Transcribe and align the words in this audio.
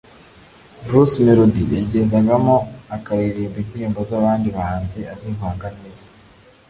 Bruce 0.85 1.17
Melody 1.25 1.63
yagezagamo 1.81 2.55
akaririmba 2.95 3.57
indirimbo 3.63 3.99
z’abandi 4.09 4.47
bahanzi 4.57 4.99
azivanga 5.13 5.67
n’ize 5.77 6.09